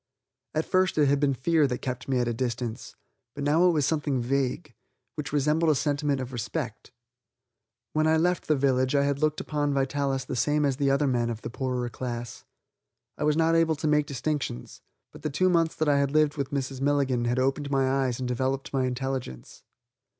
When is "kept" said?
1.83-2.07